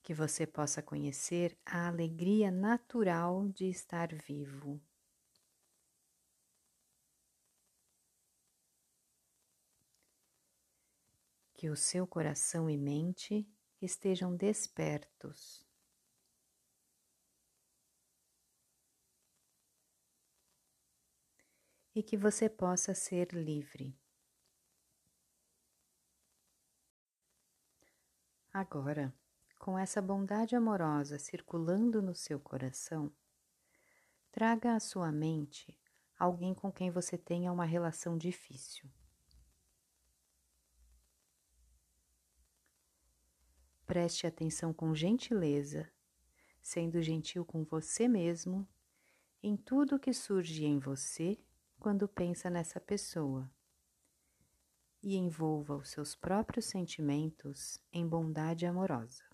Que 0.04 0.12
você 0.12 0.46
possa 0.46 0.82
conhecer 0.82 1.58
a 1.64 1.88
alegria 1.88 2.50
natural 2.50 3.48
de 3.48 3.70
estar 3.70 4.14
vivo. 4.14 4.78
Que 11.54 11.70
o 11.70 11.76
seu 11.76 12.06
coração 12.06 12.68
e 12.68 12.76
mente 12.76 13.48
estejam 13.80 14.36
despertos. 14.36 15.66
E 21.94 22.02
que 22.02 22.18
você 22.18 22.50
possa 22.50 22.94
ser 22.94 23.32
livre. 23.32 23.96
Agora, 28.52 29.14
com 29.64 29.78
essa 29.78 30.02
bondade 30.02 30.54
amorosa 30.54 31.18
circulando 31.18 32.02
no 32.02 32.14
seu 32.14 32.38
coração, 32.38 33.10
traga 34.30 34.74
à 34.74 34.78
sua 34.78 35.10
mente 35.10 35.74
alguém 36.18 36.52
com 36.52 36.70
quem 36.70 36.90
você 36.90 37.16
tenha 37.16 37.50
uma 37.50 37.64
relação 37.64 38.18
difícil. 38.18 38.90
Preste 43.86 44.26
atenção 44.26 44.70
com 44.70 44.94
gentileza, 44.94 45.90
sendo 46.60 47.00
gentil 47.00 47.42
com 47.42 47.64
você 47.64 48.06
mesmo, 48.06 48.68
em 49.42 49.56
tudo 49.56 49.98
que 49.98 50.12
surge 50.12 50.66
em 50.66 50.78
você 50.78 51.38
quando 51.80 52.06
pensa 52.06 52.50
nessa 52.50 52.78
pessoa 52.78 53.50
e 55.02 55.16
envolva 55.16 55.74
os 55.74 55.88
seus 55.88 56.14
próprios 56.14 56.66
sentimentos 56.66 57.80
em 57.90 58.06
bondade 58.06 58.66
amorosa. 58.66 59.33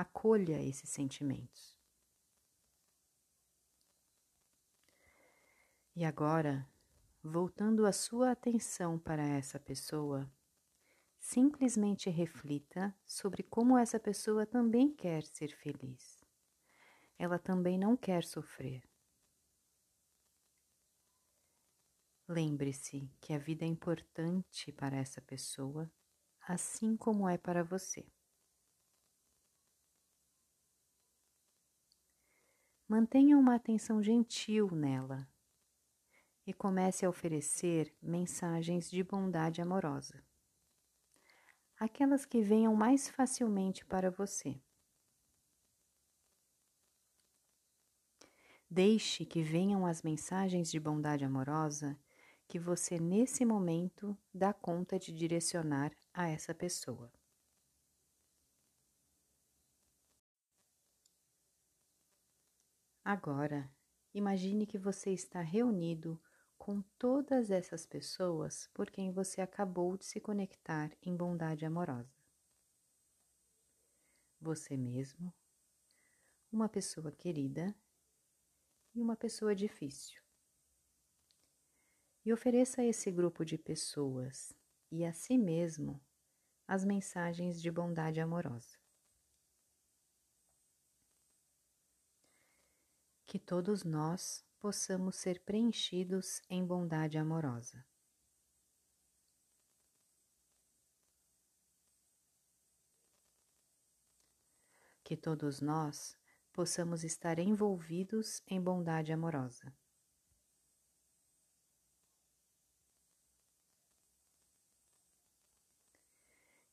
Acolha 0.00 0.62
esses 0.62 0.88
sentimentos. 0.90 1.76
E 5.96 6.04
agora, 6.04 6.68
voltando 7.20 7.84
a 7.84 7.90
sua 7.90 8.30
atenção 8.30 8.96
para 8.96 9.26
essa 9.26 9.58
pessoa, 9.58 10.30
simplesmente 11.18 12.08
reflita 12.08 12.94
sobre 13.04 13.42
como 13.42 13.76
essa 13.76 13.98
pessoa 13.98 14.46
também 14.46 14.94
quer 14.94 15.24
ser 15.24 15.48
feliz. 15.56 16.24
Ela 17.18 17.36
também 17.36 17.76
não 17.76 17.96
quer 17.96 18.22
sofrer. 18.22 18.88
Lembre-se 22.28 23.10
que 23.20 23.32
a 23.32 23.38
vida 23.38 23.64
é 23.64 23.68
importante 23.68 24.70
para 24.70 24.96
essa 24.96 25.20
pessoa, 25.20 25.90
assim 26.46 26.96
como 26.96 27.28
é 27.28 27.36
para 27.36 27.64
você. 27.64 28.06
Mantenha 32.88 33.36
uma 33.36 33.54
atenção 33.54 34.02
gentil 34.02 34.70
nela 34.70 35.28
e 36.46 36.54
comece 36.54 37.04
a 37.04 37.10
oferecer 37.10 37.94
mensagens 38.00 38.90
de 38.90 39.04
bondade 39.04 39.60
amorosa, 39.60 40.24
aquelas 41.78 42.24
que 42.24 42.40
venham 42.40 42.74
mais 42.74 43.06
facilmente 43.06 43.84
para 43.84 44.10
você. 44.10 44.58
Deixe 48.70 49.26
que 49.26 49.42
venham 49.42 49.84
as 49.84 50.02
mensagens 50.02 50.70
de 50.70 50.80
bondade 50.80 51.26
amorosa 51.26 51.94
que 52.46 52.58
você, 52.58 52.98
nesse 52.98 53.44
momento, 53.44 54.16
dá 54.32 54.54
conta 54.54 54.98
de 54.98 55.12
direcionar 55.12 55.92
a 56.14 56.26
essa 56.26 56.54
pessoa. 56.54 57.12
Agora, 63.10 63.72
imagine 64.12 64.66
que 64.66 64.76
você 64.76 65.12
está 65.12 65.40
reunido 65.40 66.20
com 66.58 66.82
todas 66.98 67.50
essas 67.50 67.86
pessoas 67.86 68.68
por 68.74 68.90
quem 68.90 69.10
você 69.10 69.40
acabou 69.40 69.96
de 69.96 70.04
se 70.04 70.20
conectar 70.20 70.94
em 71.00 71.16
bondade 71.16 71.64
amorosa. 71.64 72.14
Você 74.38 74.76
mesmo, 74.76 75.32
uma 76.52 76.68
pessoa 76.68 77.10
querida 77.10 77.74
e 78.94 79.00
uma 79.00 79.16
pessoa 79.16 79.54
difícil. 79.54 80.20
E 82.26 82.30
ofereça 82.30 82.82
a 82.82 82.84
esse 82.84 83.10
grupo 83.10 83.42
de 83.42 83.56
pessoas 83.56 84.52
e 84.90 85.02
a 85.06 85.14
si 85.14 85.38
mesmo 85.38 85.98
as 86.66 86.84
mensagens 86.84 87.62
de 87.62 87.70
bondade 87.70 88.20
amorosa. 88.20 88.76
Que 93.28 93.38
todos 93.38 93.84
nós 93.84 94.42
possamos 94.58 95.16
ser 95.16 95.44
preenchidos 95.44 96.40
em 96.48 96.64
bondade 96.64 97.18
amorosa. 97.18 97.86
Que 105.04 105.14
todos 105.14 105.60
nós 105.60 106.16
possamos 106.54 107.04
estar 107.04 107.38
envolvidos 107.38 108.42
em 108.46 108.58
bondade 108.58 109.12
amorosa. 109.12 109.76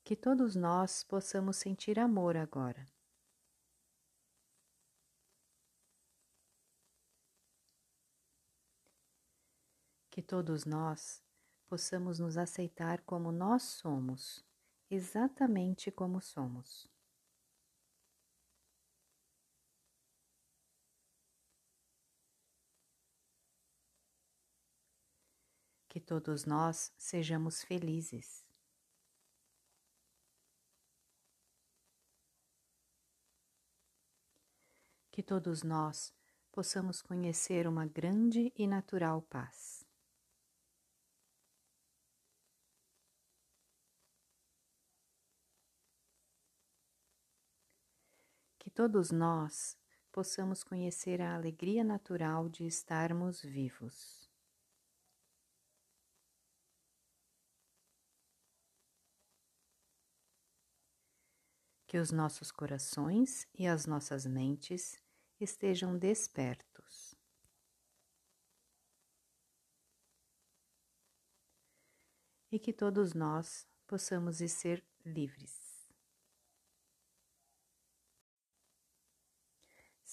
Que 0.05 0.15
todos 0.15 0.55
nós 0.55 1.03
possamos 1.03 1.57
sentir 1.57 1.99
amor 1.99 2.37
agora. 2.37 2.94
Que 10.15 10.21
todos 10.21 10.63
nós 10.63 11.21
possamos 11.67 12.19
nos 12.19 12.37
aceitar 12.37 13.01
como 13.01 13.33
nós 13.33 13.63
somos, 13.63 14.45
exatamente 14.89 15.91
como 15.91 16.21
somos. 16.21 16.89
Que 25.89 25.99
todos 25.99 26.45
nós 26.45 26.93
sejamos 26.97 27.61
felizes. 27.61 28.47
Que 35.11 35.21
todos 35.21 35.61
nós 35.61 36.15
possamos 36.53 37.01
conhecer 37.01 37.67
uma 37.67 37.85
grande 37.85 38.53
e 38.55 38.65
natural 38.65 39.21
paz. 39.21 39.74
Todos 48.69 49.11
nós 49.11 49.77
possamos 50.11 50.63
conhecer 50.63 51.21
a 51.21 51.35
alegria 51.35 51.83
natural 51.83 52.47
de 52.47 52.65
estarmos 52.65 53.41
vivos. 53.41 54.29
Que 61.85 61.97
os 61.97 62.11
nossos 62.11 62.51
corações 62.51 63.47
e 63.53 63.67
as 63.67 63.85
nossas 63.85 64.25
mentes 64.25 64.97
estejam 65.39 65.97
despertos. 65.97 67.13
E 72.51 72.57
que 72.57 72.71
todos 72.71 73.13
nós 73.13 73.67
possamos 73.85 74.37
ser 74.37 74.81
livres. 75.05 75.64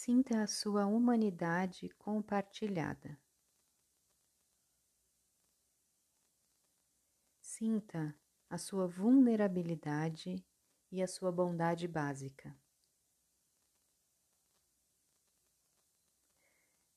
Sinta 0.05 0.43
a 0.43 0.49
sua 0.49 0.85
humanidade 0.85 1.89
compartilhada. 1.91 3.17
Sinta 7.41 8.13
a 8.51 8.59
sua 8.59 8.89
vulnerabilidade 8.89 10.45
e 10.91 11.01
a 11.01 11.07
sua 11.07 11.31
bondade 11.31 11.87
básica. 11.87 12.53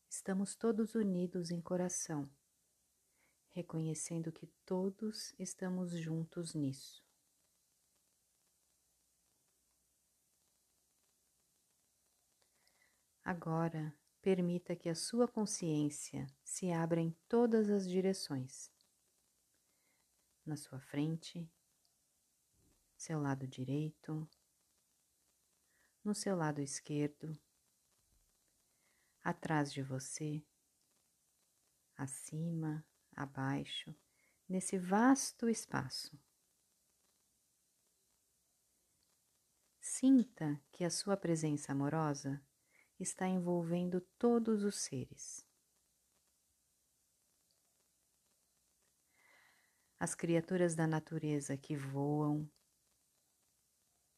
Estamos 0.10 0.56
todos 0.56 0.96
unidos 0.96 1.52
em 1.52 1.62
coração, 1.62 2.28
reconhecendo 3.52 4.32
que 4.32 4.48
todos 4.66 5.32
estamos 5.38 5.92
juntos 5.92 6.56
nisso. 6.56 7.05
Agora, 13.26 13.92
permita 14.22 14.76
que 14.76 14.88
a 14.88 14.94
sua 14.94 15.28
consciência 15.28 16.28
se 16.44 16.72
abra 16.72 17.02
em 17.02 17.10
todas 17.28 17.72
as 17.72 17.90
direções. 17.90 18.72
Na 20.46 20.56
sua 20.56 20.80
frente, 20.80 21.52
seu 22.96 23.20
lado 23.20 23.48
direito, 23.48 24.30
no 26.04 26.14
seu 26.14 26.36
lado 26.36 26.62
esquerdo, 26.62 27.36
atrás 29.24 29.74
de 29.74 29.82
você, 29.82 30.46
acima, 31.98 32.86
abaixo, 33.16 33.96
nesse 34.48 34.78
vasto 34.78 35.50
espaço. 35.50 36.16
Sinta 39.82 40.62
que 40.72 40.84
a 40.84 40.92
sua 40.92 41.18
presença 41.18 41.72
amorosa 41.72 42.40
está 43.00 43.28
envolvendo 43.28 44.02
todos 44.18 44.64
os 44.64 44.76
seres. 44.76 45.46
As 50.00 50.14
criaturas 50.14 50.76
da 50.76 50.86
natureza 50.86 51.58
que 51.58 51.76
voam, 51.76 52.50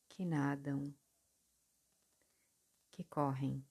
que 0.10 0.26
nadam, 0.26 0.94
que 2.92 3.04
correm. 3.04 3.66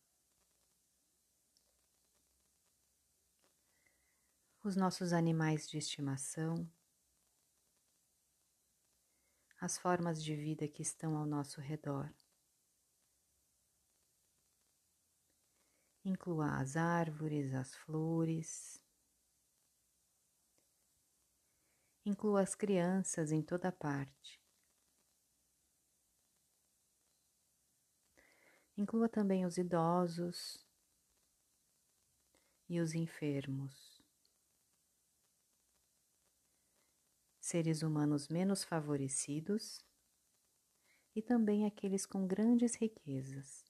Os 4.63 4.77
nossos 4.77 5.13
animais 5.13 5.69
de 5.69 5.79
estimação, 5.79 6.69
as 9.61 9.79
formas 9.79 10.23
de 10.23 10.35
vida 10.35 10.69
que 10.69 10.83
estão 10.83 11.17
ao 11.17 11.27
nosso 11.27 11.61
redor. 11.61 12.13
Inclua 16.07 16.61
as 16.61 16.77
árvores, 16.77 17.53
as 17.53 17.75
flores. 17.75 18.81
Inclua 22.05 22.43
as 22.43 22.55
crianças 22.55 23.33
em 23.33 23.43
toda 23.43 23.73
parte. 23.73 24.41
Inclua 28.77 29.09
também 29.09 29.45
os 29.45 29.59
idosos 29.59 30.65
e 32.69 32.79
os 32.79 32.95
enfermos. 32.95 34.01
Seres 37.41 37.83
humanos 37.83 38.29
menos 38.29 38.63
favorecidos 38.63 39.85
e 41.17 41.21
também 41.21 41.67
aqueles 41.67 42.07
com 42.07 42.29
grandes 42.29 42.77
riquezas. 42.77 43.66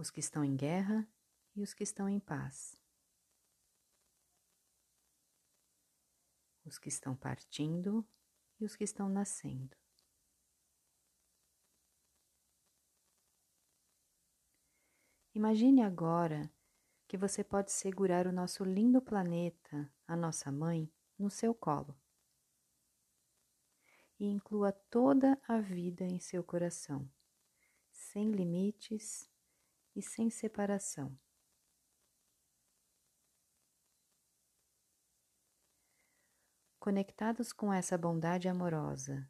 Os 0.00 0.10
que 0.10 0.18
estão 0.18 0.42
em 0.42 0.56
guerra 0.56 1.06
e 1.54 1.62
os 1.62 1.74
que 1.74 1.82
estão 1.82 2.08
em 2.08 2.18
paz. 2.18 2.74
Os 6.64 6.78
que 6.78 6.88
estão 6.88 7.14
partindo 7.14 8.02
e 8.58 8.64
os 8.64 8.74
que 8.74 8.82
estão 8.82 9.10
nascendo. 9.10 9.76
Imagine 15.34 15.82
agora 15.82 16.50
que 17.06 17.18
você 17.18 17.44
pode 17.44 17.70
segurar 17.70 18.26
o 18.26 18.32
nosso 18.32 18.64
lindo 18.64 19.02
planeta, 19.02 19.92
a 20.06 20.16
nossa 20.16 20.50
mãe, 20.50 20.90
no 21.18 21.28
seu 21.28 21.54
colo. 21.54 21.94
E 24.18 24.24
inclua 24.24 24.72
toda 24.72 25.38
a 25.46 25.60
vida 25.60 26.04
em 26.06 26.18
seu 26.18 26.42
coração, 26.42 27.06
sem 27.90 28.30
limites 28.30 29.30
e 29.94 30.02
sem 30.02 30.30
separação. 30.30 31.18
Conectados 36.78 37.52
com 37.52 37.72
essa 37.72 37.98
bondade 37.98 38.48
amorosa 38.48 39.28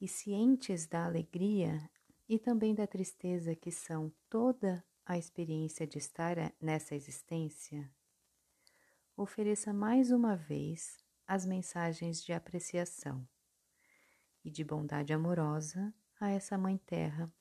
e 0.00 0.06
cientes 0.06 0.86
da 0.86 1.04
alegria 1.04 1.90
e 2.28 2.38
também 2.38 2.74
da 2.74 2.86
tristeza 2.86 3.56
que 3.56 3.72
são 3.72 4.12
toda 4.28 4.84
a 5.04 5.18
experiência 5.18 5.84
de 5.84 5.98
estar 5.98 6.36
nessa 6.60 6.94
existência, 6.94 7.92
ofereça 9.16 9.72
mais 9.72 10.12
uma 10.12 10.36
vez 10.36 10.96
as 11.26 11.44
mensagens 11.44 12.22
de 12.22 12.32
apreciação 12.32 13.28
e 14.44 14.50
de 14.50 14.62
bondade 14.62 15.12
amorosa 15.12 15.92
a 16.20 16.30
essa 16.30 16.56
Mãe 16.56 16.78
Terra 16.78 17.32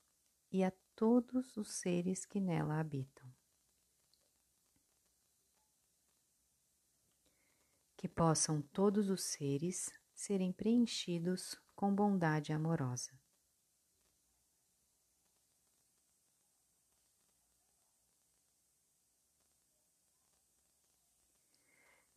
e 0.52 0.63
a 0.63 0.71
todos 0.99 1.55
os 1.55 1.75
seres 1.75 2.25
que 2.25 2.41
nela 2.41 2.77
habitam. 2.77 3.33
Que 7.95 8.09
possam 8.09 8.62
todos 8.62 9.09
os 9.09 9.23
seres 9.23 9.89
serem 10.13 10.51
preenchidos 10.51 11.57
com 11.73 11.95
bondade 11.95 12.51
amorosa. 12.51 13.17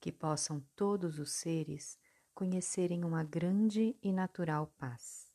que 0.00 0.10
possam 0.10 0.58
todos 0.74 1.20
os 1.20 1.30
seres 1.30 1.96
conhecerem 2.34 3.04
uma 3.04 3.22
grande 3.22 3.96
e 4.02 4.12
natural 4.12 4.66
paz. 4.76 5.31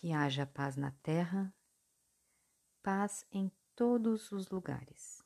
Que 0.00 0.12
haja 0.12 0.46
paz 0.46 0.76
na 0.76 0.92
terra, 1.02 1.52
paz 2.84 3.26
em 3.32 3.50
todos 3.74 4.30
os 4.30 4.48
lugares. 4.48 5.24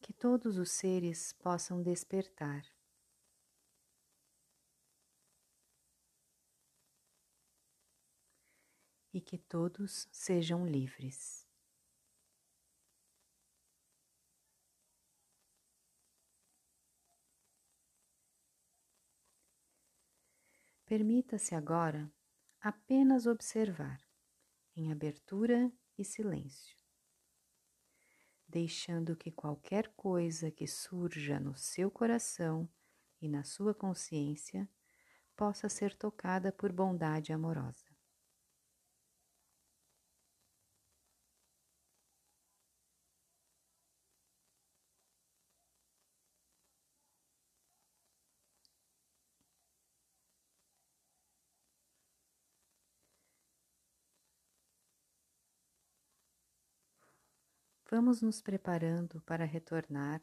Que 0.00 0.14
todos 0.14 0.56
os 0.56 0.70
seres 0.70 1.34
possam 1.34 1.82
despertar 1.82 2.64
e 9.12 9.20
que 9.20 9.36
todos 9.36 10.08
sejam 10.10 10.66
livres. 10.66 11.41
Permita-se 20.92 21.54
agora 21.54 22.12
apenas 22.60 23.24
observar, 23.24 23.98
em 24.76 24.92
abertura 24.92 25.72
e 25.96 26.04
silêncio, 26.04 26.76
deixando 28.46 29.16
que 29.16 29.30
qualquer 29.30 29.88
coisa 29.96 30.50
que 30.50 30.66
surja 30.66 31.40
no 31.40 31.56
seu 31.56 31.90
coração 31.90 32.68
e 33.22 33.26
na 33.26 33.42
sua 33.42 33.72
consciência 33.72 34.68
possa 35.34 35.66
ser 35.66 35.94
tocada 35.94 36.52
por 36.52 36.70
bondade 36.70 37.32
amorosa. 37.32 37.91
Vamos 57.94 58.22
nos 58.22 58.40
preparando 58.40 59.20
para 59.20 59.44
retornar 59.44 60.22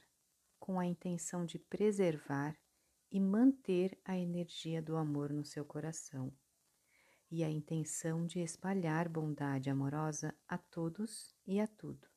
com 0.59 0.79
a 0.79 0.87
intenção 0.87 1.45
de 1.45 1.59
preservar 1.59 2.57
e 3.11 3.19
manter 3.19 3.95
a 4.03 4.17
energia 4.17 4.81
do 4.81 4.97
amor 4.97 5.31
no 5.31 5.45
seu 5.45 5.63
coração 5.63 6.35
e 7.29 7.43
a 7.43 7.47
intenção 7.51 8.25
de 8.25 8.39
espalhar 8.39 9.07
bondade 9.07 9.69
amorosa 9.69 10.33
a 10.47 10.57
todos 10.57 11.35
e 11.45 11.59
a 11.59 11.67
tudo. 11.67 12.07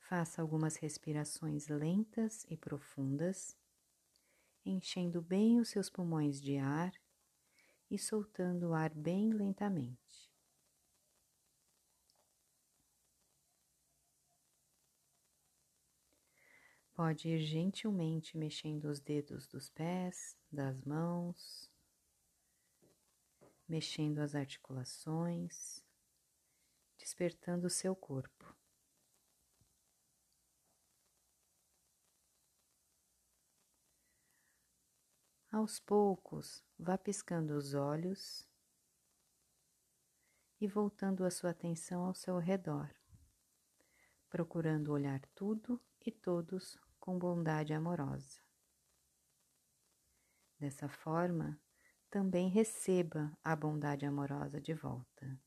Faça 0.00 0.42
algumas 0.42 0.74
respirações 0.74 1.68
lentas 1.68 2.44
e 2.50 2.56
profundas, 2.56 3.56
enchendo 4.66 5.22
bem 5.22 5.60
os 5.60 5.68
seus 5.68 5.88
pulmões 5.88 6.40
de 6.40 6.56
ar 6.56 6.92
e 7.90 7.98
soltando 7.98 8.70
o 8.70 8.74
ar 8.74 8.92
bem 8.94 9.32
lentamente. 9.32 10.28
Pode 16.98 17.28
ir 17.28 17.38
gentilmente 17.38 18.36
mexendo 18.36 18.86
os 18.86 18.98
dedos 18.98 19.46
dos 19.46 19.70
pés, 19.70 20.36
das 20.50 20.82
mãos, 20.82 21.70
mexendo 23.68 24.18
as 24.18 24.34
articulações, 24.34 25.80
despertando 26.98 27.68
o 27.68 27.70
seu 27.70 27.94
corpo. 27.94 28.57
Aos 35.50 35.80
poucos, 35.80 36.62
vá 36.78 36.98
piscando 36.98 37.56
os 37.56 37.72
olhos 37.72 38.46
e 40.60 40.68
voltando 40.68 41.24
a 41.24 41.30
sua 41.30 41.50
atenção 41.50 42.04
ao 42.04 42.12
seu 42.14 42.36
redor, 42.36 42.94
procurando 44.28 44.92
olhar 44.92 45.20
tudo 45.34 45.80
e 46.04 46.12
todos 46.12 46.78
com 47.00 47.18
bondade 47.18 47.72
amorosa. 47.72 48.42
Dessa 50.58 50.86
forma, 50.86 51.58
também 52.10 52.50
receba 52.50 53.32
a 53.42 53.56
bondade 53.56 54.04
amorosa 54.04 54.60
de 54.60 54.74
volta. 54.74 55.40